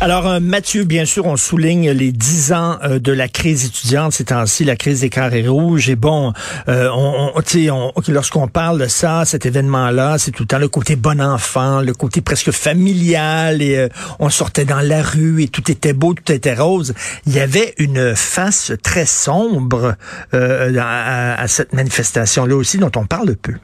Alors, 0.00 0.28
euh, 0.28 0.40
Mathieu, 0.40 0.84
bien 0.84 1.04
sûr, 1.04 1.26
on 1.26 1.36
souligne 1.36 1.90
les 1.90 2.12
dix 2.12 2.52
ans 2.52 2.78
euh, 2.84 2.98
de 2.98 3.12
la 3.12 3.28
crise 3.28 3.64
étudiante 3.64 4.12
ces 4.12 4.26
temps-ci, 4.26 4.64
la 4.64 4.76
crise 4.76 5.00
des 5.00 5.10
carrés 5.10 5.46
rouges. 5.46 5.88
Et 5.88 5.96
bon, 5.96 6.32
euh, 6.68 6.88
on, 6.94 7.32
on, 7.34 7.92
lorsqu'on 8.08 8.46
parle 8.48 8.80
de 8.80 8.86
ça, 8.86 9.24
cet 9.24 9.44
événement-là, 9.46 10.18
c'est 10.18 10.30
tout 10.30 10.44
le 10.44 10.46
temps 10.46 10.58
le 10.58 10.68
côté 10.68 10.94
bon 10.94 11.20
enfant, 11.20 11.80
le 11.80 11.94
côté 11.94 12.20
presque 12.20 12.52
familial. 12.52 13.60
Et 13.60 13.76
euh, 13.76 13.88
on 14.18 14.30
sortait 14.30 14.64
dans 14.64 14.80
la 14.80 15.02
rue 15.02 15.42
et 15.42 15.48
tout 15.48 15.70
était 15.70 15.92
beau, 15.92 16.14
tout 16.14 16.32
était 16.32 16.54
rose. 16.54 16.94
Il 17.26 17.34
y 17.34 17.40
avait 17.40 17.74
une 17.78 18.14
face 18.14 18.72
très 18.82 19.06
sombre 19.06 19.96
à, 20.32 21.40
à 21.40 21.48
cette 21.48 21.72
manifestation-là 21.72 22.54
aussi, 22.54 22.78
dont 22.78 22.92
on 22.96 23.06
parle 23.06 23.34
peu. 23.36 23.54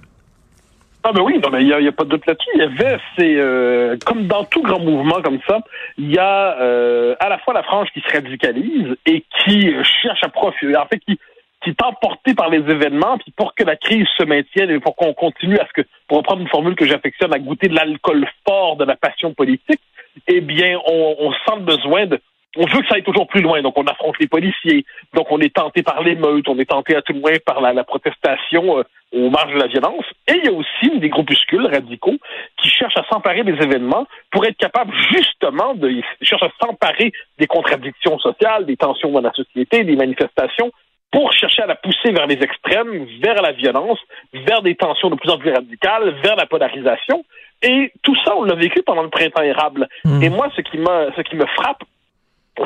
Ah 1.07 1.13
ben 1.13 1.21
oui, 1.21 1.39
non 1.39 1.51
mais 1.51 1.63
il 1.63 1.67
n'y 1.67 1.87
a, 1.87 1.93
pas 1.93 2.05
de 2.05 2.09
doute 2.09 2.27
là-dessus. 2.27 2.49
Il 2.55 2.61
y 2.61 2.65
avait, 2.65 2.99
c'est 3.17 3.37
euh, 3.37 3.97
comme 4.07 4.27
dans 4.27 4.45
tout 4.45 4.63
grand 4.63 4.81
mouvement 4.81 5.21
comme 5.21 5.39
ça, 5.47 5.59
il 5.99 6.11
y 6.11 6.19
a 6.19 6.59
euh, 6.61 7.15
à 7.21 7.29
la 7.29 7.39
fois 7.39 7.53
la 7.53 7.63
frange 7.63 7.89
qui 7.93 8.01
se 8.01 8.11
radicalise 8.11 8.97
et 9.05 9.23
qui 9.45 9.71
cherche 10.03 10.25
à 10.25 10.31
profiter, 10.31 10.75
en 10.77 10.87
fait 10.87 10.99
qui 11.01 11.19
qui 11.63 11.71
est 11.71 11.83
emporté 11.83 12.35
par 12.35 12.51
les 12.51 12.59
événements, 12.59 13.17
puis 13.19 13.33
pour 13.35 13.55
que 13.55 13.65
la 13.65 13.77
crise 13.77 14.07
se 14.19 14.25
maintienne 14.25 14.71
et 14.71 14.81
pour 14.81 14.95
qu'on 14.97 15.15
continue 15.15 15.59
à 15.59 15.67
ce 15.67 15.83
que, 15.83 15.89
pour 16.09 16.19
reprendre 16.19 16.43
une 16.43 16.49
formule 16.49 16.75
que 16.75 16.87
j'affectionne, 16.87 17.33
à 17.33 17.39
goûter 17.39 17.69
de 17.69 17.75
l'alcool 17.75 18.27
fort 18.47 18.77
de 18.77 18.85
la 18.85 18.97
passion 18.97 19.33
politique, 19.33 19.81
eh 20.29 20.43
bien, 20.43 20.79
on, 20.87 21.17
on 21.19 21.33
sent 21.33 21.57
le 21.57 21.65
besoin 21.65 22.05
de 22.05 22.21
on 22.57 22.67
veut 22.67 22.81
que 22.81 22.87
ça 22.89 22.95
aille 22.97 23.03
toujours 23.03 23.27
plus 23.27 23.41
loin. 23.41 23.61
Donc, 23.63 23.79
on 23.79 23.85
affronte 23.85 24.19
les 24.21 24.27
policiers. 24.27 24.85
Donc, 25.13 25.31
on 25.31 25.41
est 25.41 25.55
tenté 25.55 25.83
par 25.83 26.03
l'émeute. 26.03 26.49
On 26.49 26.59
est 26.59 26.69
tenté 26.69 26.97
à 26.97 27.03
tout 27.03 27.13
le 27.13 27.21
moins 27.21 27.33
par 27.45 27.61
la, 27.61 27.73
la 27.73 27.85
protestation 27.85 28.79
euh, 28.79 28.83
aux 29.13 29.31
marges 29.31 29.55
de 29.55 29.59
la 29.59 29.67
violence. 29.67 30.05
Et 30.29 30.35
il 30.37 30.45
y 30.45 30.49
a 30.49 30.53
aussi 30.53 30.99
des 30.99 31.09
groupuscules 31.09 31.67
radicaux 31.67 32.17
qui 32.61 32.69
cherchent 32.69 32.97
à 32.97 33.05
s'emparer 33.11 33.45
des 33.45 33.53
événements 33.53 34.07
pour 34.31 34.45
être 34.45 34.57
capables 34.57 34.93
justement 35.13 35.75
de 35.75 35.89
ils 35.91 36.05
cherchent 36.23 36.43
à 36.43 36.53
s'emparer 36.61 37.13
des 37.39 37.47
contradictions 37.47 38.19
sociales, 38.19 38.67
des 38.67 38.77
tensions 38.77 39.11
dans 39.11 39.21
la 39.21 39.33
société, 39.33 39.85
des 39.85 39.97
manifestations 39.97 40.73
pour 41.13 41.33
chercher 41.33 41.63
à 41.63 41.67
la 41.67 41.77
pousser 41.77 42.11
vers 42.11 42.27
les 42.27 42.43
extrêmes, 42.43 43.07
vers 43.23 43.41
la 43.41 43.53
violence, 43.53 44.01
vers 44.33 44.63
des 44.63 44.75
tensions 44.75 45.11
de 45.11 45.15
plus 45.15 45.31
en 45.31 45.39
plus 45.39 45.53
radicales, 45.53 46.13
vers 46.25 46.35
la 46.35 46.47
polarisation. 46.47 47.25
Et 47.63 47.93
tout 48.03 48.17
ça, 48.25 48.35
on 48.37 48.43
l'a 48.43 48.57
vécu 48.57 48.83
pendant 48.83 49.05
le 49.05 49.11
printemps 49.11 49.43
érable. 49.43 49.89
Hmm. 50.05 50.23
Et 50.23 50.29
moi, 50.29 50.51
ce 50.57 50.61
qui 50.61 50.77
me, 50.77 51.13
ce 51.17 51.23
qui 51.23 51.37
me 51.37 51.47
frappe, 51.47 51.85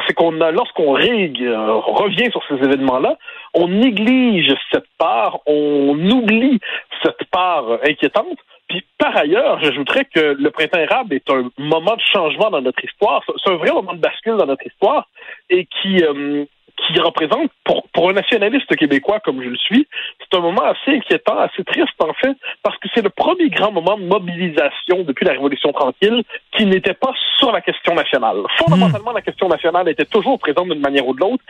c'est 0.07 0.15
qu'on 0.15 0.41
a, 0.41 0.51
lorsqu'on 0.51 0.97
euh, 0.97 1.75
revient 1.77 2.31
sur 2.31 2.43
ces 2.49 2.55
événements-là, 2.55 3.17
on 3.55 3.69
néglige 3.69 4.55
cette 4.73 4.89
part, 4.99 5.41
on 5.47 5.99
oublie 6.11 6.61
cette 7.03 7.25
part 7.31 7.79
inquiétante. 7.85 8.39
Puis 8.69 8.85
par 8.99 9.17
ailleurs, 9.17 9.59
j'ajouterais 9.63 10.05
que 10.05 10.37
le 10.39 10.51
printemps 10.51 10.79
érable 10.79 11.15
est 11.15 11.31
un 11.31 11.51
moment 11.57 11.97
de 11.97 12.03
changement 12.13 12.51
dans 12.51 12.61
notre 12.61 12.85
histoire. 12.85 13.23
C'est 13.27 13.51
un 13.51 13.57
vrai 13.57 13.73
moment 13.73 13.95
de 13.95 14.01
bascule 14.01 14.37
dans 14.37 14.47
notre 14.47 14.67
histoire 14.67 15.09
et 15.49 15.67
qui, 15.67 16.03
euh, 16.05 16.45
qui 16.93 16.99
représente, 17.01 17.51
pour, 17.65 17.87
pour 17.93 18.11
un 18.11 18.15
nationaliste 18.15 18.75
québécois 18.77 19.21
comme 19.21 19.43
je 19.43 19.49
le 19.49 19.57
suis, 19.57 19.87
c'est 20.21 20.37
un 20.37 20.41
moment 20.41 20.63
assez 20.63 20.97
inquiétant, 20.97 21.39
assez 21.39 21.65
triste 21.65 22.01
en 22.01 22.13
fait, 22.15 22.37
parce 22.63 22.77
que 22.79 22.89
c'est 22.95 23.03
le 23.03 23.11
premier 23.11 23.49
grand 23.51 23.73
moment 23.73 23.97
de 23.99 24.05
mobilisation 24.05 25.03
depuis 25.05 25.25
la 25.25 25.33
Révolution 25.33 25.73
tranquille 25.73 26.23
qui 26.57 26.67
n'était 26.67 26.95
pas 26.95 27.13
sur 27.39 27.53
la 27.53 27.61
question 27.61 27.95
nationale. 27.95 28.43
Fondamentalement, 28.57 29.13
la 29.13 29.23
question 29.23 29.49
nationale 29.49 29.89
était 29.89 30.05
toujours 30.05 30.39
présente 30.39 30.69
d'une 30.69 30.81
manière 30.81 31.07
ou 31.07 31.15
de 31.15 31.21
l'autre. 31.21 31.43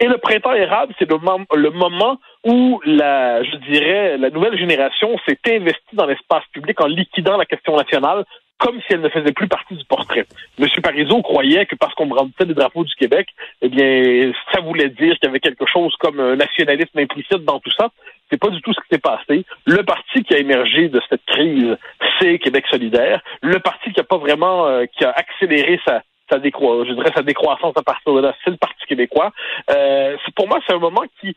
Et 0.00 0.06
le 0.06 0.18
printemps 0.18 0.54
érable, 0.54 0.92
c'est 0.98 1.08
le, 1.08 1.16
le, 1.54 1.70
moment 1.70 2.18
où 2.44 2.80
la, 2.84 3.42
je 3.44 3.56
dirais, 3.70 4.18
la 4.18 4.30
nouvelle 4.30 4.58
génération 4.58 5.16
s'est 5.26 5.38
investie 5.46 5.94
dans 5.94 6.06
l'espace 6.06 6.42
public 6.52 6.80
en 6.80 6.86
liquidant 6.86 7.36
la 7.36 7.44
question 7.44 7.76
nationale 7.76 8.24
comme 8.62 8.80
si 8.82 8.92
elle 8.92 9.00
ne 9.00 9.08
faisait 9.08 9.32
plus 9.32 9.48
partie 9.48 9.74
du 9.74 9.84
portrait. 9.84 10.24
M. 10.58 10.68
Parizeau 10.82 11.20
croyait 11.20 11.66
que 11.66 11.74
parce 11.74 11.92
qu'on 11.94 12.06
brandissait 12.06 12.44
les 12.44 12.54
drapeaux 12.54 12.84
du 12.84 12.94
Québec, 12.94 13.26
eh 13.60 13.68
bien, 13.68 14.32
ça 14.52 14.60
voulait 14.60 14.88
dire 14.88 15.18
qu'il 15.18 15.24
y 15.24 15.26
avait 15.26 15.40
quelque 15.40 15.66
chose 15.66 15.92
comme 15.98 16.20
un 16.20 16.36
nationalisme 16.36 16.96
implicite 16.96 17.44
dans 17.44 17.58
tout 17.58 17.72
ça. 17.76 17.90
C'est 18.30 18.38
pas 18.38 18.50
du 18.50 18.62
tout 18.62 18.72
ce 18.72 18.80
qui 18.80 18.86
s'est 18.92 19.00
passé. 19.00 19.44
Le 19.66 19.82
parti 19.82 20.22
qui 20.22 20.34
a 20.34 20.38
émergé 20.38 20.88
de 20.88 21.00
cette 21.10 21.24
crise, 21.26 21.76
c'est 22.20 22.38
Québec 22.38 22.64
solidaire. 22.70 23.20
Le 23.42 23.58
parti 23.58 23.92
qui 23.92 23.98
a 23.98 24.04
pas 24.04 24.18
vraiment, 24.18 24.68
euh, 24.68 24.84
qui 24.86 25.04
a 25.04 25.10
accéléré 25.10 25.80
sa, 25.84 26.02
sa 26.30 26.38
décroissance, 26.38 26.88
je 26.88 26.94
dirais 26.94 27.10
sa 27.14 27.22
décroissance 27.22 27.74
à 27.76 27.82
partir 27.82 28.14
de 28.14 28.20
là, 28.20 28.34
c'est 28.44 28.50
le 28.50 28.56
Parti 28.56 28.86
québécois. 28.86 29.32
Euh, 29.70 30.16
pour 30.36 30.48
moi, 30.48 30.60
c'est 30.66 30.72
un 30.72 30.78
moment 30.78 31.02
qui, 31.20 31.36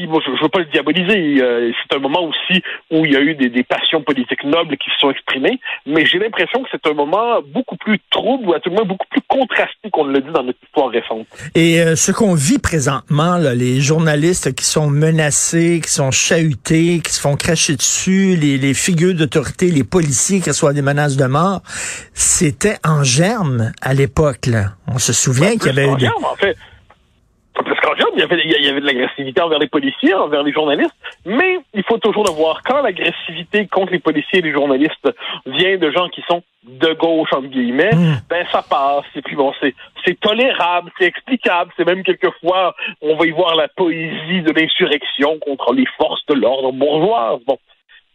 je 0.00 0.30
ne 0.30 0.42
veux 0.42 0.48
pas 0.48 0.60
le 0.60 0.66
diaboliser, 0.66 1.42
euh, 1.42 1.72
c'est 1.82 1.96
un 1.96 2.00
moment 2.00 2.24
aussi 2.24 2.62
où 2.90 3.04
il 3.04 3.12
y 3.12 3.16
a 3.16 3.20
eu 3.20 3.34
des, 3.34 3.62
passions 3.64 4.02
politiques 4.02 4.44
nobles 4.44 4.76
qui 4.76 4.90
se 4.90 4.98
sont 5.00 5.10
exprimées, 5.10 5.58
mais 5.86 6.06
j'ai 6.06 6.18
l'impression 6.18 6.62
que 6.62 6.68
c'est 6.70 6.86
un 6.86 6.94
moment 6.94 7.40
beaucoup 7.42 7.76
plus 7.76 7.98
trouble, 8.10 8.48
ou 8.48 8.54
à 8.54 8.60
tout 8.60 8.70
le 8.70 8.76
moins 8.76 8.84
beaucoup 8.84 9.06
plus 9.10 9.22
contrasté 9.28 9.90
qu'on 9.90 10.04
le 10.04 10.20
dit 10.20 10.30
dans 10.32 10.44
notre 10.44 10.58
histoire 10.62 10.90
récente. 10.90 11.26
Et 11.54 11.80
euh, 11.80 11.96
ce 11.96 12.12
qu'on 12.12 12.34
vit 12.34 12.58
présentement, 12.58 13.38
les 13.38 13.80
journalistes 13.80 14.54
qui 14.54 14.64
sont 14.64 14.88
menacés, 14.88 15.80
qui 15.82 15.90
sont 15.90 16.10
chahutés, 16.10 17.00
qui 17.04 17.12
se 17.12 17.20
font 17.20 17.36
cracher 17.36 17.76
dessus, 17.76 18.36
les, 18.36 18.58
les 18.58 18.74
figures 18.74 19.14
d'autorité, 19.14 19.70
les 19.70 19.84
policiers 19.84 20.40
qui 20.40 20.50
reçoivent 20.50 20.74
des 20.74 20.82
menaces 20.82 21.16
de 21.16 21.26
mort, 21.26 21.62
c'était 22.14 22.76
en 22.84 23.02
germe 23.02 23.72
à 23.82 23.94
l'époque. 23.94 24.48
On 24.86 24.98
se 24.98 25.12
souvient 25.12 25.56
qu'il 25.56 25.66
y 25.66 25.70
avait 25.70 25.90
eu... 25.90 25.96
Des... 25.96 26.08
En 26.08 26.36
fait 26.36 26.56
il 28.14 28.20
y 28.20 28.22
avait, 28.22 28.42
il 28.44 28.64
y 28.64 28.68
avait 28.68 28.80
de 28.80 28.86
l'agressivité 28.86 29.40
envers 29.40 29.58
les 29.58 29.68
policiers, 29.68 30.14
envers 30.14 30.42
les 30.42 30.52
journalistes, 30.52 30.94
mais 31.24 31.58
il 31.74 31.82
faut 31.84 31.98
toujours 31.98 32.24
le 32.24 32.32
voir. 32.32 32.62
Quand 32.64 32.82
l'agressivité 32.82 33.66
contre 33.66 33.92
les 33.92 33.98
policiers 33.98 34.38
et 34.40 34.42
les 34.42 34.52
journalistes 34.52 35.08
vient 35.46 35.76
de 35.76 35.90
gens 35.90 36.08
qui 36.08 36.22
sont 36.28 36.42
de 36.64 36.92
gauche, 36.94 37.32
entre 37.32 37.48
guillemets, 37.48 37.94
hmm. 37.94 38.18
ben 38.28 38.44
ça 38.50 38.62
passe. 38.62 39.04
Et 39.14 39.22
puis 39.22 39.36
bon, 39.36 39.52
c'est, 39.60 39.74
c'est 40.04 40.18
tolérable, 40.18 40.90
c'est 40.98 41.06
explicable. 41.06 41.72
C'est 41.76 41.86
même 41.86 42.02
quelquefois, 42.02 42.74
on 43.00 43.16
va 43.16 43.26
y 43.26 43.30
voir 43.30 43.54
la 43.54 43.68
poésie 43.68 44.42
de 44.42 44.52
l'insurrection 44.52 45.38
contre 45.38 45.72
les 45.72 45.86
forces 45.96 46.24
de 46.26 46.34
l'ordre 46.34 46.72
bourgeoises. 46.72 47.40
Bon. 47.46 47.58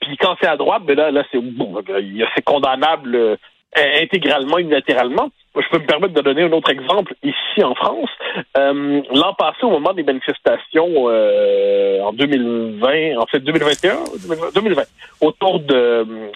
Puis 0.01 0.17
quand 0.17 0.35
c'est 0.41 0.47
à 0.47 0.57
droite, 0.57 0.83
ben 0.83 0.97
là, 0.97 1.11
là 1.11 1.23
c'est 1.31 1.39
bon, 1.39 1.81
c'est 2.35 2.43
condamnable 2.43 3.15
euh, 3.15 3.35
intégralement, 4.01 4.57
unilatéralement. 4.57 5.29
Je 5.55 5.69
peux 5.69 5.79
me 5.79 5.85
permettre 5.85 6.13
de 6.13 6.21
donner 6.21 6.43
un 6.43 6.51
autre 6.53 6.69
exemple 6.69 7.13
ici 7.23 7.63
en 7.63 7.75
France. 7.75 8.09
Euh, 8.57 9.01
L'an 9.13 9.33
passé, 9.33 9.63
au 9.63 9.69
moment 9.69 9.93
des 9.93 10.03
manifestations 10.03 11.09
euh, 11.09 11.99
en 12.01 12.13
2020, 12.13 13.17
en 13.17 13.25
fait 13.25 13.39
2021, 13.39 13.97
2020, 14.55 14.83
autour 15.19 15.59
de 15.59 16.31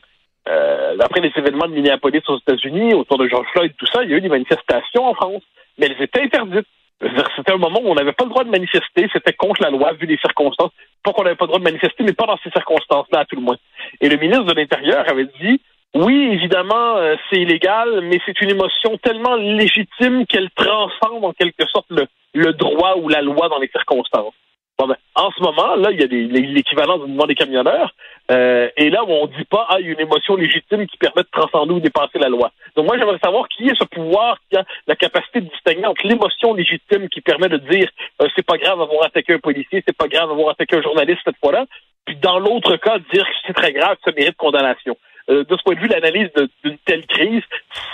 euh, 0.48 0.98
après 1.00 1.22
les 1.22 1.32
événements 1.38 1.68
de 1.68 1.74
Minneapolis 1.74 2.22
aux 2.28 2.38
États-Unis, 2.38 2.94
autour 2.94 3.18
de 3.18 3.28
George 3.28 3.48
Floyd, 3.54 3.74
tout 3.78 3.88
ça, 3.88 4.04
il 4.04 4.12
y 4.12 4.14
a 4.14 4.18
eu 4.18 4.22
des 4.22 4.30
manifestations 4.30 5.08
en 5.08 5.14
France, 5.14 5.44
mais 5.78 5.88
elles 5.88 6.04
étaient 6.04 6.22
interdites. 6.22 6.68
C'était 7.36 7.54
un 7.54 7.58
moment 7.58 7.80
où 7.84 7.90
on 7.90 7.96
n'avait 7.96 8.14
pas 8.14 8.24
le 8.24 8.30
droit 8.30 8.44
de 8.44 8.50
manifester, 8.50 9.08
c'était 9.12 9.34
contre 9.34 9.62
la 9.62 9.70
loi 9.70 9.94
vu 9.94 10.06
les 10.06 10.18
circonstances. 10.18 10.72
Pas 11.04 11.14
qu'on 11.14 11.24
n'avait 11.24 11.36
pas 11.36 11.46
le 11.46 11.50
droit 11.50 11.60
de 11.60 11.66
manifester, 11.66 12.04
mais 12.04 12.14
pas 12.14 12.26
dans 12.26 12.38
ces 12.44 12.50
circonstances-là 12.52 13.20
à 13.20 13.26
tout 13.26 13.36
le 13.36 13.42
moins. 13.42 13.58
Et 14.02 14.10
le 14.10 14.18
ministre 14.18 14.46
de 14.46 14.54
l'Intérieur 14.54 15.10
avait 15.10 15.28
dit 15.42 15.62
oui, 15.96 16.30
évidemment, 16.34 16.98
euh, 16.98 17.16
c'est 17.30 17.38
illégal, 17.38 18.02
mais 18.02 18.20
c'est 18.26 18.42
une 18.42 18.52
émotion 18.52 18.98
tellement 18.98 19.36
légitime 19.36 20.26
qu'elle 20.28 20.50
transcende 20.52 21.24
en 21.24 21.32
quelque 21.32 21.66
sorte 21.68 21.88
le, 21.90 22.06
le 22.34 22.52
droit 22.52 22.96
ou 22.98 23.08
la 23.08 23.22
loi 23.22 23.48
dans 23.48 23.60
les 23.60 23.70
circonstances. 23.70 24.34
Bon, 24.78 24.88
ben, 24.88 24.98
en 25.16 25.32
ce 25.32 25.42
moment, 25.42 25.76
là, 25.76 25.92
il 25.92 26.02
y 26.02 26.04
a 26.04 26.08
l'équivalent 26.08 26.98
du 26.98 27.06
mouvement 27.06 27.28
des 27.28 27.36
camionneurs. 27.36 27.96
euh, 28.30 28.70
et 28.76 28.90
là, 28.90 29.06
on 29.08 29.28
dit 29.28 29.46
pas, 29.46 29.68
ah, 29.70 29.78
il 29.80 29.86
y 29.86 29.90
a 29.90 29.94
une 29.94 30.02
émotion 30.02 30.36
légitime 30.36 30.86
qui 30.86 30.98
permet 30.98 31.24
de 31.24 31.30
transcender 31.32 31.74
ou 31.74 31.80
dépasser 31.80 32.20
la 32.20 32.28
loi. 32.28 32.52
Donc, 32.76 32.88
moi, 32.88 32.98
j'aimerais 32.98 33.20
savoir 33.24 33.48
qui 33.48 33.68
est 33.68 33.80
ce 33.80 33.86
pouvoir 33.86 34.38
qui 34.50 34.58
a 34.58 34.66
la 34.88 34.98
capacité 34.98 35.40
de 35.40 35.50
distinguer 35.50 35.86
entre 35.86 36.06
l'émotion 36.06 36.54
légitime 36.54 37.08
qui 37.08 37.22
permet 37.22 37.48
de 37.48 37.58
dire, 37.58 37.90
euh, 38.22 38.28
c'est 38.36 38.46
pas 38.46 38.58
grave 38.58 38.80
d'avoir 38.80 39.06
attaqué 39.06 39.34
un 39.34 39.40
policier, 39.40 39.82
c'est 39.88 39.96
pas 39.96 40.10
grave 40.10 40.28
d'avoir 40.28 40.50
attaqué 40.50 40.76
un 40.76 40.82
journaliste 40.82 41.22
cette 41.24 41.40
fois-là, 41.42 41.66
puis 42.06 42.18
dans 42.18 42.40
l'autre 42.40 42.76
cas, 42.76 43.00
dire 43.14 43.26
que 43.26 43.36
c'est 43.48 43.54
très 43.54 43.72
grave, 43.72 43.96
que 43.96 44.12
ça 44.12 44.16
mérite 44.18 44.36
condamnation. 44.36 44.98
Euh, 45.30 45.44
de 45.44 45.58
ce 45.58 45.64
point 45.64 45.76
de 45.76 45.80
vue, 45.80 45.88
l'analyse 45.88 46.30
d'une 46.64 46.78
telle 46.86 47.06
crise, 47.08 47.42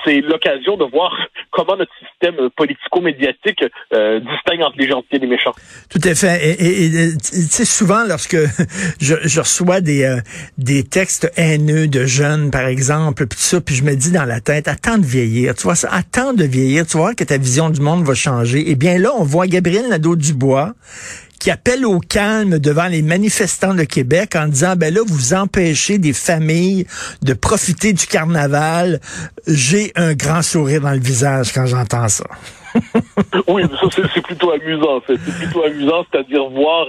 c'est 0.04 0.22
l'occasion 0.22 0.78
de 0.78 0.86
voir 0.86 1.16
comment 1.52 1.78
notre 1.78 1.92
système 2.00 2.36
euh, 2.40 2.50
politico-médiatique 2.56 3.64
euh, 3.94 4.20
distingue 4.20 4.62
entre 4.64 4.78
les 4.78 4.90
gentils 4.90 5.16
et 5.16 5.20
les 5.20 5.28
méchants. 5.28 5.54
Tout 5.90 6.02
à 6.04 6.16
fait. 6.16 6.60
Et, 6.60 6.86
et, 6.86 7.18
tu 7.18 7.24
sais, 7.24 7.66
souvent, 7.66 8.04
lorsque 8.08 8.36
je, 9.02 9.16
je 9.24 9.40
reçois 9.40 9.82
des, 9.82 10.04
euh, 10.04 10.20
des 10.58 10.84
textes 10.84 11.32
haineux 11.38 11.88
de 11.88 12.06
jeunes, 12.06 12.52
par 12.52 12.66
exemple, 12.66 13.28
puis 13.28 13.40
ça, 13.40 13.62
puis 13.62 13.76
je 13.76 13.84
me 13.84 13.96
dis 13.96 14.12
dans 14.12 14.26
la 14.26 14.40
tête, 14.40 14.68
attends 14.68 14.98
de 14.98 15.06
vieillir, 15.06 15.56
tu 15.56 15.64
vois 15.64 15.76
ça, 15.76 15.90
attends 15.92 16.34
de 16.34 16.44
vieillir, 16.44 16.86
tu 16.86 16.98
voir 16.98 17.16
que 17.16 17.24
ta 17.24 17.38
vision 17.38 17.70
du 17.70 17.82
monde 17.82 18.04
va 18.04 18.14
changer. 18.14 18.64
Eh 18.68 18.76
bien 18.76 18.98
là, 18.98 19.12
on 19.18 19.24
voit 19.24 19.48
Gabriel 19.48 19.88
Nadeau-Dubois 19.90 20.74
qui 21.42 21.50
appelle 21.50 21.88
au 21.88 22.00
calme 22.00 22.60
devant 22.60 22.86
les 22.86 23.02
manifestants 23.02 23.74
de 23.74 23.84
Québec 23.84 24.36
en 24.36 24.48
disant, 24.48 24.76
ben 24.76 24.94
là, 24.94 25.02
vous 25.04 25.34
empêchez 25.34 25.98
des 25.98 26.14
familles 26.14 26.86
de 27.24 27.34
profiter 27.34 27.94
du 27.94 28.06
carnaval. 28.06 29.02
J'ai 29.48 29.92
un 29.96 30.14
grand 30.14 30.44
sourire 30.44 30.82
dans 30.82 30.92
le 30.92 31.00
visage 31.00 31.52
quand 31.52 31.66
j'entends 31.66 32.10
ça. 32.10 32.26
Oui, 33.48 33.64
c'est- 33.92 34.22
plutôt 34.22 34.52
amusant. 34.52 35.02
C'est 35.08 35.18
plutôt 35.40 35.64
amusant, 35.64 36.06
c'est-à-dire 36.12 36.46
voir 36.50 36.88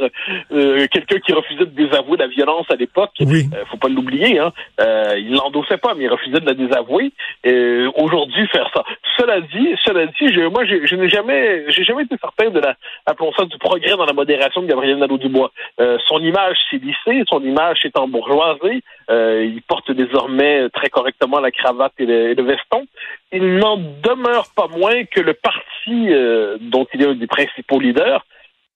euh, 0.52 0.86
quelqu'un 0.90 1.18
qui 1.20 1.32
refusait 1.32 1.66
de 1.66 1.70
désavouer 1.84 2.16
la 2.18 2.26
violence 2.26 2.66
à 2.70 2.76
l'époque. 2.76 3.10
Oui. 3.20 3.46
Euh, 3.54 3.64
faut 3.70 3.76
pas 3.76 3.88
l'oublier, 3.88 4.38
hein. 4.38 4.52
Euh, 4.80 5.14
il 5.18 5.32
l'endossait 5.32 5.76
pas, 5.78 5.94
mais 5.94 6.04
il 6.04 6.08
refusait 6.08 6.40
de 6.40 6.46
la 6.46 6.54
désavouer. 6.54 7.12
Euh, 7.46 7.90
Aujourd'hui, 7.96 8.46
faire 8.48 8.68
ça. 8.74 8.84
Cela 9.18 9.40
dit, 9.40 9.74
cela 9.84 10.06
dit, 10.06 10.32
je, 10.32 10.48
moi, 10.48 10.64
je, 10.64 10.86
je 10.86 10.94
n'ai 10.96 11.08
jamais, 11.08 11.64
j'ai 11.70 11.84
jamais 11.84 12.04
été 12.04 12.16
certain 12.20 12.50
de 12.50 12.60
la, 12.60 12.74
appelons 13.06 13.32
ça, 13.36 13.44
du 13.44 13.58
progrès 13.58 13.96
dans 13.96 14.04
la 14.06 14.12
modération 14.12 14.62
de 14.62 14.66
Gabriel 14.66 14.98
Nadeau-Dubois. 14.98 15.50
Euh, 15.80 15.98
son 16.06 16.18
image 16.20 16.56
s'est 16.70 16.78
lissée, 16.78 17.22
son 17.28 17.40
image 17.42 17.80
s'est 17.82 17.96
embourgeoisée. 17.98 18.82
Il 19.10 19.60
porte 19.68 19.90
désormais 19.92 20.68
très 20.70 20.88
correctement 20.88 21.38
la 21.40 21.50
cravate 21.50 21.92
et 21.98 22.06
le, 22.06 22.30
et 22.30 22.34
le 22.34 22.42
veston. 22.42 22.86
Il 23.30 23.56
n'en 23.58 23.76
demeure 23.76 24.46
pas 24.56 24.68
moins 24.68 25.04
que 25.04 25.20
le 25.20 25.34
parti 25.34 26.12
euh, 26.22 26.58
dont 26.60 26.86
il 26.94 27.02
est 27.02 27.06
un 27.06 27.14
des 27.14 27.26
principaux 27.26 27.80
leaders 27.80 28.24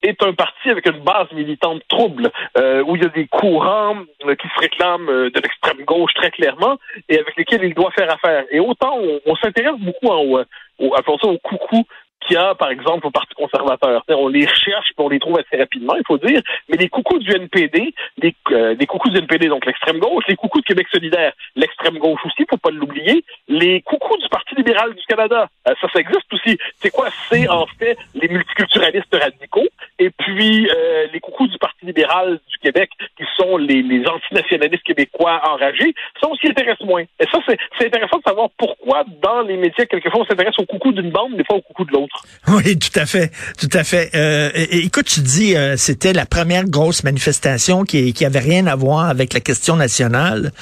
est 0.02 0.22
un 0.22 0.34
parti 0.34 0.70
avec 0.70 0.86
une 0.86 1.02
base 1.02 1.26
militante 1.32 1.82
trouble, 1.88 2.30
euh, 2.58 2.84
où 2.86 2.96
il 2.96 3.02
y 3.02 3.06
a 3.06 3.08
des 3.08 3.26
courants 3.26 3.96
euh, 4.26 4.34
qui 4.34 4.46
se 4.46 4.60
réclament 4.60 5.06
de 5.06 5.40
l'extrême 5.40 5.84
gauche 5.84 6.12
très 6.14 6.30
clairement 6.30 6.76
et 7.08 7.18
avec 7.18 7.34
lesquels 7.36 7.64
il 7.64 7.74
doit 7.74 7.90
faire 7.92 8.12
affaire. 8.12 8.44
Et 8.50 8.60
autant 8.60 8.98
on, 9.24 9.36
s'intéresse 9.36 9.78
beaucoup 9.78 10.08
en, 10.08 10.22
au, 10.22 10.44
au, 10.78 10.96
ça 10.96 11.28
au 11.28 11.38
coucou 11.38 11.84
qu'il 12.26 12.34
y 12.34 12.38
a, 12.38 12.54
par 12.54 12.70
exemple, 12.70 13.06
au 13.06 13.10
Parti 13.10 13.34
conservateur. 13.34 14.02
On 14.08 14.28
les 14.28 14.46
recherche 14.46 14.90
et 14.90 14.94
on 14.98 15.08
les 15.08 15.18
trouve 15.18 15.38
assez 15.38 15.56
rapidement, 15.56 15.94
il 15.96 16.02
faut 16.06 16.18
dire, 16.18 16.40
mais 16.68 16.76
les 16.76 16.88
coucous 16.88 17.18
du 17.18 17.30
NPD, 17.30 17.94
les, 18.18 18.34
euh, 18.50 18.74
les 18.78 18.86
coucous 18.86 19.10
du 19.10 19.18
NPD, 19.18 19.48
donc 19.48 19.66
l'extrême 19.66 19.98
gauche, 19.98 20.24
les 20.28 20.36
coucous 20.36 20.60
de 20.60 20.66
Québec 20.66 20.86
solidaire, 20.92 21.32
l'extrême 21.54 21.98
gauche 21.98 22.20
aussi, 22.24 22.44
faut 22.48 22.56
pas 22.56 22.70
l'oublier, 22.70 23.24
les 23.48 23.80
coucous 23.82 24.16
du 24.18 24.28
Parti 24.28 24.54
libéral 24.54 24.94
du 24.94 25.04
Canada, 25.06 25.48
euh, 25.68 25.74
ça, 25.80 25.88
ça 25.92 26.00
existe 26.00 26.32
aussi. 26.32 26.58
C'est 26.78 26.90
quoi? 26.90 27.08
C'est 27.28 27.48
en 27.48 27.66
fait 27.78 27.96
les 28.14 28.28
multiculturalistes 28.28 29.14
radicaux, 29.14 29.68
et 29.98 30.10
puis 30.10 30.68
euh, 30.70 31.06
les 31.12 31.20
coucous 31.20 31.46
du 31.46 31.58
Parti 31.58 31.86
libéral 31.86 32.40
du 32.48 32.58
Québec, 32.58 32.90
qui 33.16 33.24
sont 33.36 33.56
les, 33.56 33.82
les 33.82 34.06
antinationalistes 34.06 34.84
québécois 34.84 35.40
enragés, 35.48 35.94
ça 36.20 36.28
aussi 36.28 36.48
intéresse 36.48 36.80
moins. 36.80 37.02
Et 37.20 37.26
ça, 37.30 37.38
c'est 37.46 37.58
c'est 37.78 37.86
intéressant 37.86 38.18
de 38.18 38.22
savoir 38.22 38.48
pourquoi 38.56 39.04
dans 39.22 39.42
les 39.42 39.56
médias, 39.56 39.84
quelquefois, 39.86 40.20
on 40.20 40.24
s'intéresse 40.24 40.58
au 40.58 40.66
coucou 40.66 40.92
d'une 40.92 41.10
bande, 41.10 41.36
des 41.36 41.44
fois 41.44 41.56
au 41.56 41.60
coucou 41.60 41.84
de 41.84 41.92
l'autre. 41.92 42.15
Oui, 42.48 42.78
tout 42.78 42.96
à 43.00 43.06
fait, 43.06 43.32
tout 43.58 43.68
à 43.72 43.82
fait. 43.82 44.10
Euh, 44.14 44.50
écoute, 44.70 45.06
tu 45.06 45.18
dis, 45.18 45.56
euh, 45.56 45.76
c'était 45.76 46.12
la 46.12 46.26
première 46.26 46.64
grosse 46.64 47.02
manifestation 47.02 47.82
qui, 47.82 48.12
qui 48.12 48.24
avait 48.24 48.38
rien 48.38 48.68
à 48.68 48.76
voir 48.76 49.06
avec 49.08 49.32
la 49.32 49.40
question 49.40 49.74
nationale. 49.74 50.52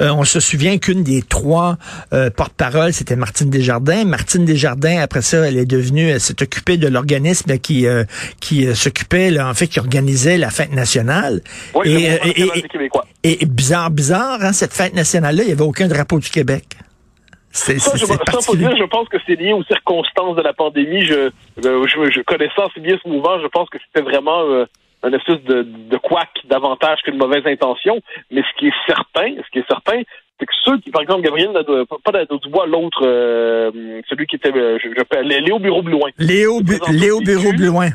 Euh, 0.00 0.10
on 0.12 0.24
se 0.24 0.40
souvient 0.40 0.78
qu'une 0.78 1.02
des 1.02 1.20
trois 1.20 1.76
euh, 2.14 2.30
porte-paroles, 2.30 2.94
c'était 2.94 3.16
Martine 3.16 3.50
Desjardins. 3.50 4.06
Martine 4.06 4.46
Desjardins, 4.46 4.98
après 5.02 5.20
ça, 5.20 5.46
elle 5.46 5.58
est 5.58 5.66
devenue, 5.66 6.08
elle 6.08 6.22
s'est 6.22 6.42
occupée 6.42 6.78
de 6.78 6.88
l'organisme 6.88 7.58
qui 7.58 7.86
euh, 7.86 8.04
qui 8.40 8.74
s'occupait, 8.74 9.38
en 9.38 9.52
fait, 9.52 9.66
qui 9.66 9.78
organisait 9.78 10.38
la 10.38 10.48
fête 10.48 10.72
nationale. 10.72 11.42
Oui, 11.74 11.88
et, 11.92 12.18
et- 13.24 13.44
bizarre, 13.46 13.90
bizarre, 13.90 14.38
hein, 14.42 14.52
cette 14.54 14.72
fête 14.72 14.94
nationale-là, 14.94 15.42
il 15.42 15.48
y 15.50 15.52
avait 15.52 15.60
aucun 15.60 15.86
drapeau 15.86 16.18
du 16.18 16.30
Québec. 16.30 16.64
C'est 17.56 17.78
Ça, 17.78 17.96
je, 17.96 18.04
ça, 18.04 18.18
faut 18.42 18.54
dire, 18.56 18.76
je 18.76 18.84
pense 18.84 19.08
que 19.08 19.16
c'est 19.26 19.34
lié 19.34 19.52
aux 19.54 19.64
circonstances 19.64 20.36
de 20.36 20.42
la 20.42 20.52
pandémie. 20.52 21.02
Je, 21.02 21.30
je, 21.56 22.10
je, 22.14 22.20
connaissant 22.22 22.66
assez 22.66 22.80
bien 22.80 22.96
ce 23.02 23.08
mouvement, 23.08 23.40
je 23.40 23.46
pense 23.46 23.68
que 23.70 23.78
c'était 23.86 24.04
vraiment 24.04 24.42
euh, 24.42 24.66
un 25.02 25.12
espèce 25.12 25.42
de, 25.44 25.62
de 25.62 25.96
couac 25.96 26.28
davantage 26.48 26.98
qu'une 27.02 27.16
mauvaise 27.16 27.46
intention. 27.46 28.00
Mais 28.30 28.42
ce 28.42 28.58
qui 28.58 28.66
est 28.68 28.74
certain, 28.86 29.34
ce 29.42 29.50
qui 29.50 29.60
est 29.60 29.68
certain, 29.68 30.02
c'est 30.38 30.44
que 30.46 30.52
ceux 30.64 30.78
qui, 30.80 30.90
par 30.90 31.00
exemple, 31.00 31.22
Gabriel, 31.22 31.50
Nadeau- 31.52 31.86
pas 31.86 32.12
Nadeau-Dubois, 32.12 32.66
l'autre, 32.66 33.00
euh, 33.06 33.70
celui 34.10 34.26
qui 34.26 34.36
était, 34.36 34.52
euh, 34.54 34.78
je, 34.82 34.88
je, 34.90 35.22
Léo 35.40 35.58
Bureau-Blouin. 35.58 36.10
Léo, 36.18 36.60
Bu- 36.60 36.78
Léo 36.92 37.16
aussi 37.16 37.24
Bureau 37.24 37.42
dessus. 37.52 37.56
Blouin. 37.56 37.88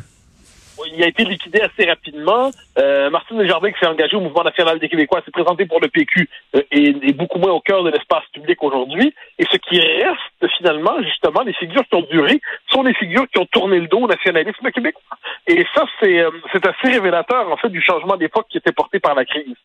Il 0.94 1.04
a 1.04 1.08
été 1.08 1.24
liquidé 1.24 1.62
assez 1.62 1.88
rapidement. 1.90 2.52
Euh, 2.78 3.10
Martine 3.10 3.38
Desjardins, 3.38 3.72
qui 3.72 3.80
s'est 3.80 3.88
engagé 3.88 4.16
au 4.16 4.22
mouvement 4.22 4.44
national 4.44 4.80
des 4.80 4.90
Québécois, 4.90 5.22
s'est 5.24 5.32
présenté 5.32 5.66
pour 5.66 5.80
le 5.80 5.88
PQ 5.88 6.30
euh, 6.56 6.62
et 6.72 6.90
est 6.90 7.14
beaucoup 7.14 7.40
moins 7.40 7.52
au 7.52 7.60
cœur 7.60 7.84
de 7.84 7.90
l'espace 7.90 8.24
public 8.34 8.62
aujourd'hui. 8.64 9.14
Et 9.40 9.46
ce 9.52 9.58
qui 9.58 9.80
reste, 9.80 10.56
finalement, 10.58 11.02
justement, 11.04 11.42
les 11.42 11.54
figures 11.54 11.84
qui 11.88 11.96
ont 11.96 12.08
duré, 12.10 12.42
sont 12.70 12.84
les 12.84 12.94
figures 12.94 13.28
qui 13.30 13.40
ont 13.40 13.46
tourné 13.46 13.80
le 13.80 13.88
dos 13.88 14.00
au 14.00 14.08
nationalisme 14.08 14.72
québécois. 14.72 15.18
Et 15.48 15.66
ça, 15.76 15.86
c'est 16.00 16.20
euh, 16.20 16.32
c'est 16.52 16.66
assez 16.66 16.90
révélateur, 16.90 17.52
en 17.52 17.58
fait, 17.58 17.70
du 17.70 17.82
changement 17.82 18.18
d'époque 18.18 18.48
qui 18.50 18.58
était 18.58 18.72
porté 18.72 19.00
par 19.00 19.16
la 19.16 19.26
crise. 19.26 19.56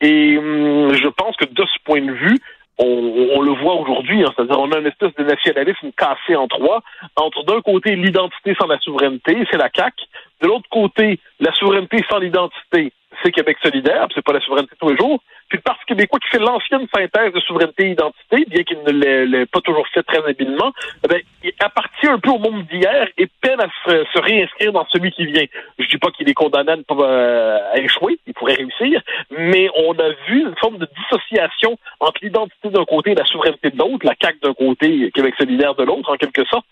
Et 0.00 0.38
hum, 0.38 0.94
je 0.94 1.08
pense 1.08 1.36
que 1.36 1.44
de 1.44 1.64
ce 1.64 1.82
point 1.84 2.00
de 2.00 2.12
vue, 2.12 2.38
on, 2.78 3.28
on 3.34 3.40
le 3.40 3.52
voit 3.52 3.74
aujourd'hui, 3.74 4.22
hein, 4.22 4.32
c'est-à-dire 4.36 4.58
on 4.58 4.70
a 4.72 4.78
une 4.78 4.86
espèce 4.86 5.14
de 5.14 5.24
nationalisme 5.24 5.90
cassé 5.96 6.36
en 6.36 6.46
trois, 6.46 6.82
entre 7.16 7.44
d'un 7.44 7.60
côté 7.62 7.96
l'identité 7.96 8.54
sans 8.60 8.66
la 8.66 8.78
souveraineté, 8.80 9.46
c'est 9.50 9.56
la 9.56 9.70
CAQ, 9.74 10.04
de 10.42 10.48
l'autre 10.48 10.68
côté 10.70 11.18
la 11.40 11.52
souveraineté 11.54 12.04
sans 12.08 12.18
l'identité, 12.18 12.92
c'est 13.22 13.32
Québec 13.32 13.56
solidaire, 13.62 14.06
c'est 14.14 14.24
pas 14.24 14.32
la 14.32 14.40
souveraineté 14.40 14.74
tous 14.78 14.88
les 14.88 14.96
jours, 14.96 15.20
puis 15.48 15.58
le 15.58 15.62
Parti 15.62 15.84
québécois 15.86 16.18
qui 16.18 16.28
fait 16.28 16.38
l'ancienne 16.38 16.86
synthèse 16.94 17.32
de 17.32 17.40
souveraineté 17.40 17.86
et 17.86 17.90
identité, 17.90 18.44
bien 18.48 18.64
qu'il 18.64 18.78
ne 18.82 19.24
l'ait 19.24 19.46
pas 19.46 19.60
toujours 19.60 19.86
fait 19.88 20.02
très 20.02 20.24
habilement, 20.24 20.72
eh 21.10 21.24
il 21.44 21.52
appartient 21.60 22.08
un 22.08 22.18
peu 22.18 22.30
au 22.30 22.38
monde 22.38 22.66
d'hier 22.66 23.08
et 23.16 23.28
peine 23.40 23.60
à 23.60 23.68
se, 23.84 24.04
se 24.12 24.18
réinscrire 24.18 24.72
dans 24.72 24.86
celui 24.92 25.12
qui 25.12 25.26
vient. 25.26 25.44
Je 25.78 25.88
dis 25.88 25.98
pas 25.98 26.10
qu'il 26.10 26.28
est 26.28 26.34
condamné 26.34 26.72
à, 26.72 26.76
ne 26.76 26.82
pas, 26.82 26.94
euh, 26.96 27.58
à 27.72 27.78
échouer, 27.78 28.18
il 28.26 28.34
pourrait 28.34 28.54
réussir, 28.54 29.00
mais 29.30 29.68
on 29.76 29.92
a 29.92 30.10
vu 30.28 30.42
une 30.42 30.56
forme 30.56 30.78
de 30.78 30.88
dissociation 30.98 31.78
entre 32.00 32.20
l'identité 32.22 32.70
d'un 32.70 32.84
côté 32.84 33.12
et 33.12 33.14
la 33.14 33.24
souveraineté 33.24 33.70
de 33.70 33.78
l'autre, 33.78 34.04
la 34.04 34.14
CAQ 34.20 34.38
d'un 34.42 34.54
côté 34.54 35.06
et 35.06 35.10
Québec 35.12 35.34
solidaire 35.38 35.74
de 35.74 35.84
l'autre, 35.84 36.10
en 36.10 36.16
quelque 36.16 36.44
sorte, 36.46 36.66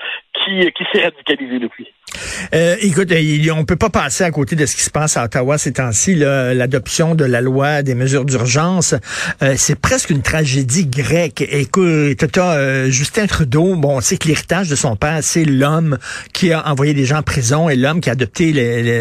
qui, 0.45 0.73
qui 0.73 0.85
s'est 0.93 1.05
radicalisé 1.05 1.59
depuis. 1.59 1.89
Euh, 2.55 2.77
écoute, 2.81 3.11
euh, 3.11 3.51
on 3.57 3.65
peut 3.65 3.77
pas 3.77 3.91
passer 3.91 4.25
à 4.25 4.31
côté 4.31 4.57
de 4.57 4.67
ce 4.67 4.77
qui 4.77 4.83
se 4.83 4.91
passe 4.91 5.17
à 5.17 5.25
Ottawa 5.25 5.59
ces 5.59 5.73
temps-ci. 5.73 6.15
L'adoption 6.15 7.15
de 7.15 7.25
la 7.25 7.41
loi 7.41 7.83
des 7.83 7.95
mesures 7.95 8.25
d'urgence, 8.25 8.95
euh, 9.43 9.55
c'est 9.57 9.79
presque 9.79 10.11
une 10.11 10.23
tragédie 10.23 10.87
grecque. 10.87 11.45
Écoute, 11.51 12.17
t'as 12.17 12.57
euh, 12.57 12.91
Justin 12.91 13.27
Trudeau, 13.27 13.75
bon, 13.77 13.97
on 13.97 14.01
sait 14.01 14.17
que 14.17 14.29
l'héritage 14.29 14.69
de 14.69 14.77
son 14.77 14.97
père, 14.97 15.19
c'est 15.23 15.45
l'homme 15.45 15.99
qui 16.33 16.53
a 16.53 16.69
envoyé 16.69 16.95
des 16.95 17.05
gens 17.05 17.19
en 17.19 17.23
prison 17.23 17.69
et 17.69 17.77
l'homme 17.77 18.01
qui 18.01 18.09
a 18.09 18.13
adopté 18.13 18.53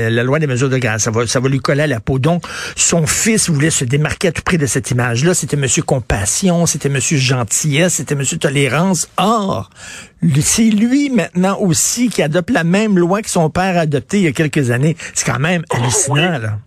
la 0.09 0.23
loi 0.23 0.39
des 0.39 0.47
mesures 0.47 0.69
de 0.69 0.77
grâce. 0.77 1.03
Ça 1.03 1.12
va, 1.12 1.27
ça 1.27 1.39
va 1.39 1.50
lui 1.50 1.59
coller 1.59 1.83
à 1.83 1.88
la 1.88 2.00
peau. 2.00 2.19
Donc, 2.19 2.43
son 2.75 3.05
fils 3.05 3.50
voulait 3.50 3.69
se 3.69 3.85
démarquer 3.85 4.29
à 4.29 4.31
tout 4.31 4.41
prix 4.41 4.57
de 4.57 4.65
cette 4.65 4.89
image-là. 4.91 5.33
C'était 5.33 5.57
Monsieur 5.57 5.83
Compassion, 5.83 6.65
c'était 6.65 6.89
Monsieur 6.89 7.17
Gentillesse, 7.17 7.95
c'était 7.95 8.15
Monsieur 8.15 8.38
Tolérance. 8.38 9.09
Or, 9.17 9.69
c'est 10.42 10.70
lui 10.70 11.10
maintenant 11.10 11.58
aussi 11.60 12.10
qui 12.10 12.22
adopte 12.22 12.50
la 12.51 12.63
même 12.63 12.98
loi 12.98 13.22
que 13.22 13.30
son 13.30 13.50
père 13.50 13.77
a 13.77 13.82
adoptée 13.82 14.18
il 14.18 14.24
y 14.24 14.27
a 14.27 14.32
quelques 14.32 14.72
années. 14.72 14.96
C'est 15.13 15.30
quand 15.32 15.39
même 15.39 15.63
hallucinant, 15.72 16.39
là. 16.39 16.58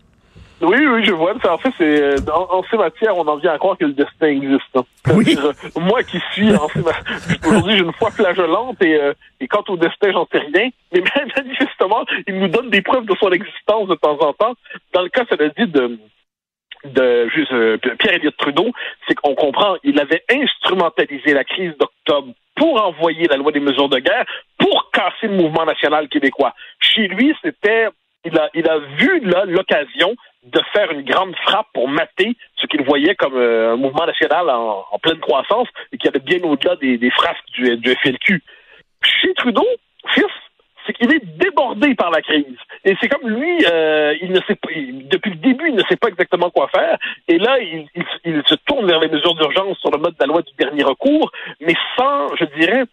Oui, 0.62 0.78
oui, 0.90 1.04
je 1.04 1.12
vois. 1.12 1.34
Mais 1.34 1.50
En 1.50 1.58
fait, 1.58 1.68
c'est 1.76 2.02
euh, 2.02 2.16
en, 2.34 2.58
en 2.58 2.62
ces 2.70 2.78
matières, 2.78 3.14
on 3.14 3.26
en 3.28 3.36
vient 3.36 3.52
à 3.52 3.58
croire 3.58 3.76
que 3.76 3.84
le 3.84 3.92
destin 3.92 4.28
existe. 4.28 4.62
hein. 4.74 4.84
Oui. 5.12 5.36
Euh, 5.38 5.52
moi 5.78 6.02
qui 6.02 6.18
suis 6.32 6.50
en 6.56 6.66
ces 6.68 6.80
aujourd'hui, 7.46 7.76
j'ai 7.76 7.84
une 7.84 7.92
foi 7.92 8.10
flageolante 8.10 8.80
et, 8.80 8.94
euh, 8.94 9.12
et 9.38 9.48
quant 9.48 9.62
au 9.68 9.76
destin, 9.76 10.12
j'en 10.12 10.26
sais 10.32 10.38
rien. 10.38 10.70
Mais 10.94 11.02
manifestement, 11.36 12.06
il 12.26 12.38
nous 12.38 12.48
donne 12.48 12.70
des 12.70 12.80
preuves 12.80 13.04
de 13.04 13.14
son 13.20 13.30
existence 13.32 13.86
de 13.88 13.94
temps 13.96 14.16
en 14.18 14.32
temps. 14.32 14.54
Dans 14.94 15.02
le 15.02 15.10
cas, 15.10 15.24
ça 15.28 15.36
le 15.38 15.50
dit 15.58 15.70
de 15.70 15.98
de 16.92 17.28
euh, 17.52 17.76
Pierre 17.98 18.14
Elliott 18.14 18.36
Trudeau, 18.36 18.72
c'est 19.06 19.14
qu'on 19.14 19.34
comprend, 19.34 19.76
il 19.84 19.98
avait 20.00 20.24
instrumentalisé 20.30 21.32
la 21.32 21.44
crise 21.44 21.72
d'octobre 21.78 22.32
pour 22.54 22.82
envoyer 22.82 23.26
la 23.28 23.36
loi 23.36 23.52
des 23.52 23.60
mesures 23.60 23.88
de 23.88 23.98
guerre, 23.98 24.24
pour 24.58 24.90
casser 24.90 25.28
le 25.28 25.36
mouvement 25.36 25.64
national 25.64 26.08
québécois. 26.08 26.54
Chez 26.80 27.08
lui, 27.08 27.34
c'était 27.42 27.88
il 28.24 28.36
a, 28.66 28.72
a 28.72 28.78
vu 28.78 29.20
là 29.20 29.44
l'occasion 29.44 30.16
de 30.44 30.60
faire 30.72 30.90
une 30.90 31.02
grande 31.02 31.34
frappe 31.36 31.66
pour 31.72 31.88
mater 31.88 32.36
ce 32.56 32.66
qu'il 32.66 32.82
voyait 32.82 33.14
comme 33.14 33.36
euh, 33.36 33.74
un 33.74 33.76
mouvement 33.76 34.06
national 34.06 34.48
en, 34.50 34.98
pleine 35.00 35.20
croissance 35.20 35.68
et 35.92 35.98
qui 35.98 36.08
allait 36.08 36.20
bien 36.20 36.42
au-delà 36.42 36.76
des, 36.76 36.98
des 36.98 37.10
frasques 37.10 37.48
du, 37.52 37.76
du 37.76 37.94
FLQ. 37.94 38.42
Chez 39.02 39.34
Trudeau, 39.34 39.66
fils, 40.08 40.24
c'est 40.86 40.92
qu'il 40.92 41.12
est 41.12 41.24
débordé 41.38 41.94
par 41.94 42.10
la 42.10 42.22
crise. 42.22 42.44
Et 42.84 42.96
c'est 43.00 43.08
comme 43.08 43.28
lui, 43.28 43.64
euh, 43.70 44.14
il 44.22 44.30
ne 44.30 44.40
sait 44.46 44.54
pas, 44.54 44.68
depuis 45.10 45.30
le 45.30 45.36
début, 45.36 45.68
il 45.68 45.74
ne 45.74 45.82
sait 45.88 45.96
pas 45.96 46.08
exactement 46.08 46.50
quoi 46.50 46.68
faire. 46.68 46.98
Et 47.28 47.38
là, 47.38 47.58
il, 47.58 47.88
se 48.46 48.54
tourne 48.66 48.86
vers 48.86 49.00
les 49.00 49.08
mesures 49.08 49.34
d'urgence 49.34 49.78
sur 49.78 49.90
le 49.90 49.98
mode 49.98 50.14
de 50.14 50.20
la 50.20 50.26
loi 50.26 50.42
du 50.42 50.52
dernier 50.58 50.84
recours, 50.84 51.32
mais 51.60 51.74
sans, 51.96 52.34
je 52.36 52.44
dirais, 52.58 52.84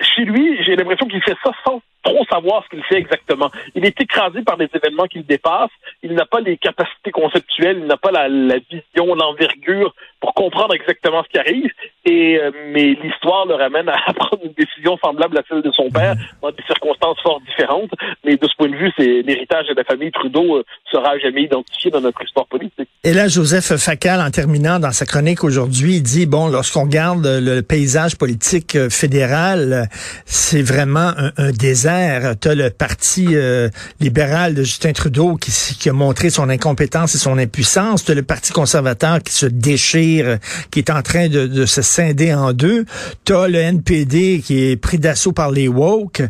chez 0.00 0.24
lui, 0.24 0.62
j'ai 0.64 0.76
l'impression 0.76 1.06
qu'il 1.06 1.22
fait 1.22 1.36
ça 1.42 1.52
sans 1.66 1.80
trop 2.02 2.24
savoir 2.26 2.64
ce 2.64 2.68
qu'il 2.68 2.84
fait 2.84 2.98
exactement. 2.98 3.50
Il 3.74 3.84
est 3.86 3.98
écrasé 3.98 4.42
par 4.42 4.58
des 4.58 4.68
événements 4.74 5.06
qu'il 5.06 5.24
dépasse. 5.24 5.70
Il 6.02 6.12
n'a 6.12 6.26
pas 6.26 6.40
les 6.40 6.58
capacités 6.58 7.10
conceptuelles, 7.10 7.78
il 7.78 7.86
n'a 7.86 7.96
pas 7.96 8.10
la 8.10 8.28
vision, 8.28 9.14
l'envergure 9.14 9.94
pour 10.20 10.34
comprendre 10.34 10.74
exactement 10.74 11.22
ce 11.22 11.28
qui 11.28 11.38
arrive. 11.38 11.70
Et 12.06 12.38
euh, 12.38 12.50
mais 12.72 12.96
l'histoire 13.02 13.46
le 13.46 13.54
ramène 13.54 13.88
à 13.88 14.12
prendre 14.14 14.44
une 14.44 14.52
décision 14.52 14.96
semblable 14.98 15.38
à 15.38 15.42
celle 15.48 15.62
de 15.62 15.70
son 15.72 15.90
père 15.90 16.14
dans 16.42 16.50
des 16.50 16.62
circonstances 16.64 17.20
fort 17.22 17.40
différentes. 17.40 17.92
Mais 18.24 18.36
de 18.36 18.46
ce 18.46 18.54
point 18.56 18.68
de 18.68 18.76
vue, 18.76 18.92
c'est 18.96 19.22
l'héritage 19.22 19.68
de 19.68 19.74
la 19.74 19.84
famille 19.84 20.12
Trudeau 20.12 20.56
euh, 20.56 20.64
sera 20.90 21.18
jamais 21.18 21.42
identifié 21.42 21.90
dans 21.90 22.00
notre 22.00 22.22
histoire 22.22 22.46
politique. 22.46 22.88
Et 23.06 23.12
là, 23.12 23.28
Joseph 23.28 23.76
Facal, 23.76 24.18
en 24.22 24.30
terminant 24.30 24.78
dans 24.78 24.90
sa 24.90 25.04
chronique 25.04 25.44
aujourd'hui, 25.44 26.00
dit 26.00 26.24
bon, 26.24 26.48
lorsqu'on 26.48 26.84
regarde 26.84 27.26
le 27.26 27.60
paysage 27.60 28.16
politique 28.16 28.76
euh, 28.76 28.88
fédéral, 28.88 29.90
c'est 30.24 30.62
vraiment 30.62 31.12
un, 31.36 31.52
désert 31.52 32.34
tu 32.40 32.48
as 32.48 32.54
le 32.54 32.70
Parti 32.70 33.26
euh, 33.32 33.68
libéral 34.00 34.54
de 34.54 34.62
Justin 34.62 34.92
Trudeau 34.92 35.36
qui, 35.36 35.86
a 35.86 35.92
montré 35.92 36.30
son 36.30 36.48
incompétence 36.48 37.14
et 37.14 37.18
son 37.18 37.36
impuissance. 37.36 38.06
Tu 38.06 38.12
as 38.12 38.14
le 38.14 38.22
Parti 38.22 38.52
conservateur 38.52 39.22
qui 39.22 39.34
se 39.34 39.44
déchire, 39.44 40.38
qui 40.70 40.78
est 40.78 40.88
en 40.88 41.02
train 41.02 41.28
de, 41.28 41.46
de 41.46 41.66
se 41.66 41.82
scinder 41.82 42.32
en 42.32 42.54
deux. 42.54 42.86
Tu 43.26 43.34
as 43.34 43.48
le 43.48 43.58
NPD 43.58 44.40
qui 44.42 44.64
est 44.70 44.76
pris 44.76 44.98
d'assaut 44.98 45.32
par 45.32 45.50
les 45.50 45.68
woke. 45.68 46.22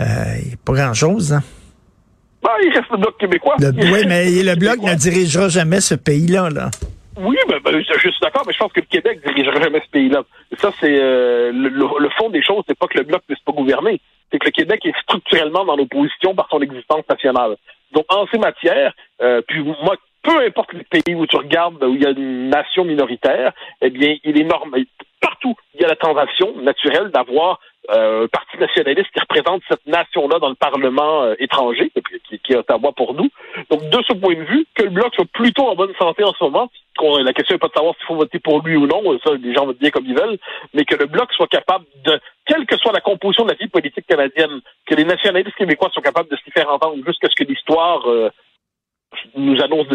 Euh, 0.00 0.36
pas 0.64 0.74
grand-chose, 0.74 1.32
hein? 1.32 1.42
Ah, 2.46 2.56
il 2.62 2.72
reste 2.72 2.90
le 2.90 2.98
Bloc 2.98 3.18
québécois. 3.18 3.56
Le, 3.58 3.70
oui, 3.92 4.04
mais 4.06 4.24
le 4.42 4.56
Bloc 4.56 4.78
ne 4.82 4.94
dirigera 4.94 5.48
jamais 5.48 5.80
ce 5.80 5.94
pays-là, 5.94 6.50
là. 6.50 6.70
Oui, 7.18 7.36
ben, 7.48 7.58
ben, 7.62 7.72
je, 7.72 7.92
je, 7.92 8.08
suis 8.08 8.20
d'accord, 8.22 8.44
mais 8.46 8.52
je 8.52 8.58
pense 8.58 8.72
que 8.72 8.80
le 8.80 8.86
Québec 8.86 9.20
ne 9.24 9.32
dirigera 9.32 9.60
jamais 9.60 9.82
ce 9.84 9.90
pays-là. 9.90 10.22
Ça, 10.58 10.72
c'est 10.80 10.98
euh, 10.98 11.52
le, 11.52 11.68
le, 11.68 12.08
fond 12.16 12.30
des 12.30 12.42
choses, 12.42 12.64
c'est 12.66 12.78
pas 12.78 12.86
que 12.86 12.96
le 12.96 13.04
Bloc 13.04 13.22
ne 13.28 13.34
puisse 13.34 13.44
pas 13.44 13.52
gouverner, 13.52 14.00
c'est 14.30 14.38
que 14.38 14.46
le 14.46 14.52
Québec 14.52 14.86
est 14.86 14.98
structurellement 15.02 15.64
dans 15.64 15.76
l'opposition 15.76 16.34
par 16.34 16.48
son 16.50 16.60
existence 16.60 17.02
nationale. 17.08 17.56
Donc, 17.92 18.04
en 18.08 18.26
ces 18.32 18.38
matières, 18.38 18.94
euh, 19.20 19.42
puis 19.46 19.62
moi, 19.62 19.96
peu 20.22 20.44
importe 20.44 20.72
le 20.72 20.84
pays 20.84 21.14
où 21.14 21.26
tu 21.26 21.36
regardes, 21.36 21.82
où 21.82 21.94
il 21.94 22.02
y 22.02 22.06
a 22.06 22.10
une 22.10 22.48
nation 22.48 22.84
minoritaire, 22.84 23.52
eh 23.82 23.90
bien, 23.90 24.16
il 24.24 24.40
est 24.40 24.44
normal. 24.44 24.84
Partout, 25.20 25.54
il 25.74 25.82
y 25.82 25.84
a 25.84 25.88
la 25.88 25.96
tentation 25.96 26.56
naturelle 26.62 27.10
d'avoir 27.10 27.60
euh, 27.90 28.28
parti 28.28 28.56
nationaliste 28.58 29.10
qui 29.12 29.20
représente 29.20 29.62
cette 29.68 29.86
nation-là 29.86 30.38
dans 30.38 30.48
le 30.48 30.54
Parlement 30.54 31.22
euh, 31.22 31.34
étranger, 31.38 31.90
qui, 32.28 32.38
qui, 32.38 32.52
est 32.52 32.56
Ottawa 32.56 32.92
pour 32.92 33.14
nous. 33.14 33.28
Donc, 33.70 33.82
de 33.88 34.02
ce 34.06 34.12
point 34.12 34.34
de 34.34 34.42
vue, 34.42 34.66
que 34.74 34.84
le 34.84 34.90
Bloc 34.90 35.14
soit 35.14 35.24
plutôt 35.32 35.68
en 35.68 35.74
bonne 35.74 35.94
santé 35.98 36.24
en 36.24 36.32
ce 36.32 36.44
moment, 36.44 36.70
la 37.24 37.32
question 37.32 37.54
n'est 37.54 37.58
pas 37.58 37.68
de 37.68 37.72
savoir 37.72 37.94
s'il 37.96 38.06
faut 38.06 38.16
voter 38.16 38.38
pour 38.38 38.62
lui 38.62 38.76
ou 38.76 38.86
non, 38.86 39.02
ça, 39.24 39.32
les 39.34 39.54
gens 39.54 39.66
votent 39.66 39.78
bien 39.78 39.90
comme 39.90 40.06
ils 40.06 40.14
veulent, 40.14 40.38
mais 40.74 40.84
que 40.84 40.94
le 40.94 41.06
Bloc 41.06 41.32
soit 41.32 41.46
capable 41.46 41.84
de, 42.04 42.20
quelle 42.46 42.66
que 42.66 42.76
soit 42.76 42.92
la 42.92 43.00
composition 43.00 43.44
de 43.44 43.50
la 43.50 43.56
vie 43.56 43.68
politique 43.68 44.06
canadienne, 44.06 44.60
que 44.86 44.94
les 44.94 45.04
nationalistes 45.04 45.56
québécois 45.56 45.90
soient 45.92 46.02
capables 46.02 46.28
de 46.28 46.36
s'y 46.36 46.50
faire 46.50 46.70
entendre 46.70 47.02
jusqu'à 47.06 47.28
ce 47.30 47.36
que 47.36 47.48
l'histoire 47.48 48.08
euh, 48.08 48.30
nous 49.36 49.60
annonce 49.62 49.86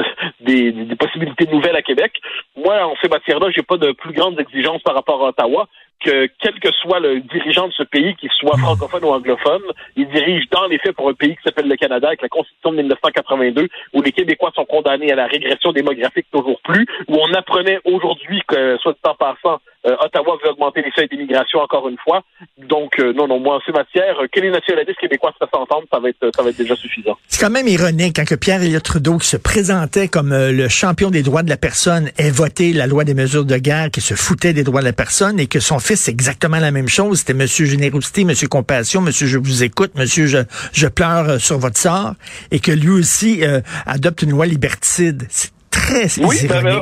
des, 0.41 0.71
des, 0.71 0.95
possibilités 0.95 1.47
nouvelles 1.47 1.75
à 1.75 1.81
Québec. 1.81 2.19
Moi, 2.55 2.85
en 2.85 2.95
ces 3.01 3.07
matières-là, 3.07 3.49
j'ai 3.51 3.63
pas 3.63 3.77
de 3.77 3.91
plus 3.91 4.13
grandes 4.13 4.39
exigences 4.39 4.81
par 4.81 4.95
rapport 4.95 5.23
à 5.25 5.29
Ottawa 5.29 5.67
que 5.99 6.29
quel 6.39 6.59
que 6.59 6.71
soit 6.71 6.99
le 6.99 7.21
dirigeant 7.21 7.67
de 7.67 7.73
ce 7.73 7.83
pays, 7.83 8.15
qu'il 8.15 8.29
soit 8.31 8.57
francophone 8.57 9.03
ou 9.03 9.09
anglophone, 9.09 9.63
il 9.95 10.07
dirige 10.09 10.43
dans 10.51 10.67
les 10.67 10.77
faits 10.77 10.95
pour 10.95 11.09
un 11.09 11.13
pays 11.13 11.35
qui 11.35 11.43
s'appelle 11.43 11.67
le 11.67 11.75
Canada 11.75 12.07
avec 12.07 12.21
la 12.21 12.29
Constitution 12.29 12.71
de 12.71 12.77
1982, 12.77 13.67
où 13.93 14.01
les 14.01 14.11
Québécois 14.11 14.51
sont 14.55 14.65
condamnés 14.65 15.11
à 15.11 15.15
la 15.15 15.27
régression 15.27 15.71
démographique 15.71 16.27
toujours 16.31 16.59
plus, 16.61 16.85
où 17.07 17.15
on 17.15 17.33
apprenait 17.33 17.79
aujourd'hui 17.85 18.41
que, 18.47 18.77
soit 18.77 18.93
de 18.93 18.97
temps 19.01 19.15
passant, 19.15 19.59
euh, 19.85 19.95
Ottawa 20.03 20.37
veut 20.43 20.49
augmenter 20.49 20.81
les 20.81 20.91
seuils 20.95 21.07
d'immigration 21.07 21.59
encore 21.59 21.87
une 21.87 21.97
fois. 21.97 22.23
Donc, 22.57 22.99
euh, 22.99 23.13
non, 23.13 23.27
non, 23.27 23.39
moi, 23.39 23.57
en 23.57 23.59
ces 23.65 23.71
matières, 23.71 24.19
euh, 24.19 24.27
que 24.31 24.39
les 24.39 24.49
nationalistes 24.49 24.99
québécois 24.99 25.31
se 25.33 25.45
fassent 25.45 25.59
entendre, 25.59 25.83
ça 25.91 25.99
va 25.99 26.09
être, 26.09 26.31
ça 26.35 26.41
va 26.41 26.49
être 26.49 26.57
déjà 26.57 26.75
suffisant. 26.75 27.17
C'est 27.27 27.43
quand 27.43 27.51
même 27.51 27.67
ironique 27.67 28.15
quand 28.15 28.25
que 28.25 28.35
Pierre 28.35 28.63
Elliott 28.63 28.81
Trudeau, 28.81 29.19
qui 29.19 29.27
se 29.27 29.37
présentait 29.37 30.07
comme 30.07 30.33
le 30.33 30.67
champion 30.69 31.11
des 31.11 31.21
droits 31.21 31.43
de 31.43 31.49
la 31.49 31.57
personne, 31.57 32.09
ait 32.17 32.31
voté 32.31 32.73
la 32.73 32.87
loi 32.87 33.03
des 33.03 33.13
mesures 33.13 33.45
de 33.45 33.57
guerre, 33.57 33.91
qui 33.91 34.01
se 34.01 34.15
foutait 34.15 34.53
des 34.53 34.63
droits 34.63 34.81
de 34.81 34.85
la 34.85 34.93
personne, 34.93 35.39
et 35.39 35.45
que 35.45 35.59
son 35.59 35.77
c'est 35.93 36.11
exactement 36.11 36.57
la 36.57 36.71
même 36.71 36.87
chose. 36.87 37.19
C'était 37.19 37.33
Monsieur 37.33 37.65
Générosité, 37.65 38.23
Monsieur 38.25 38.47
Compassion, 38.47 39.01
Monsieur 39.01 39.27
Je 39.27 39.37
vous 39.37 39.63
écoute, 39.63 39.91
Monsieur 39.95 40.25
Je, 40.25 40.39
je 40.73 40.87
pleure 40.87 41.39
sur 41.39 41.59
votre 41.59 41.77
sort, 41.77 42.15
et 42.51 42.59
que 42.59 42.71
lui 42.71 42.89
aussi 42.89 43.43
adopte 43.85 44.23
une 44.23 44.31
loi 44.31 44.47
liberticide. 44.47 45.27
C'est 45.29 45.51
très 45.69 46.07
oui, 46.19 46.47
ben, 46.47 46.81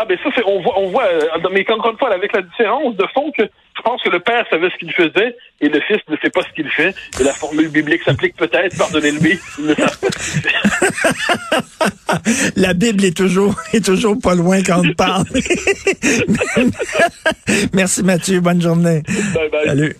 ah 0.00 0.04
ben 0.08 0.18
ça 0.22 0.30
c'est 0.34 0.44
on 0.46 0.62
voit 0.62 0.78
on 0.78 0.88
voit 0.88 1.08
mais 1.52 1.64
encore 1.70 1.92
une 1.92 1.98
fois 1.98 2.12
avec 2.12 2.32
la 2.32 2.42
différence 2.42 2.96
de 2.96 3.04
fond 3.14 3.30
que 3.36 3.42
je 3.42 3.82
pense 3.82 4.02
que 4.02 4.10
le 4.10 4.20
père 4.20 4.44
savait 4.50 4.68
ce 4.70 4.76
qu'il 4.78 4.92
faisait 4.92 5.36
et 5.60 5.68
le 5.68 5.80
fils 5.80 5.98
ne 6.08 6.16
sait 6.16 6.30
pas 6.30 6.40
ce 6.42 6.54
qu'il 6.54 6.70
fait 6.70 6.94
et 7.20 7.24
la 7.24 7.32
formule 7.32 7.68
biblique 7.68 8.02
s'applique 8.02 8.36
peut-être 8.36 8.76
pardonnez-le 8.78 9.18
il 9.58 9.66
ne 9.66 9.74
savent 9.74 10.00
pas 10.00 10.08
la 12.56 12.74
Bible 12.74 13.04
est 13.04 13.16
toujours 13.16 13.54
est 13.72 13.84
toujours 13.84 14.16
pas 14.20 14.34
loin 14.34 14.62
quand 14.62 14.82
on 14.84 14.92
parle. 14.94 15.24
Merci 17.72 18.02
Mathieu, 18.02 18.40
bonne 18.40 18.60
journée. 18.60 19.02
Bye 19.34 19.50
bye. 19.50 19.66
Salut. 19.66 19.96